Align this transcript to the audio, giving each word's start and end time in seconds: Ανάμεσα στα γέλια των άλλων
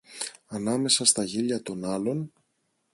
Ανάμεσα 0.47 1.05
στα 1.05 1.23
γέλια 1.23 1.61
των 1.61 1.85
άλλων 1.85 2.31